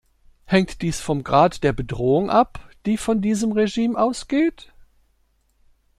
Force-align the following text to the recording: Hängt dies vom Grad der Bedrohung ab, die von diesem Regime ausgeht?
Hängt 0.45 0.81
dies 0.81 0.99
vom 0.99 1.23
Grad 1.23 1.61
der 1.61 1.73
Bedrohung 1.73 2.31
ab, 2.31 2.67
die 2.87 2.97
von 2.97 3.21
diesem 3.21 3.51
Regime 3.51 3.99
ausgeht? 3.99 4.73